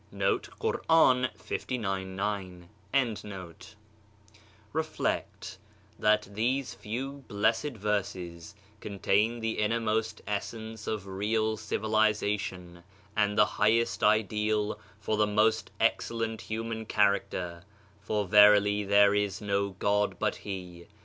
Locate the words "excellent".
15.79-16.41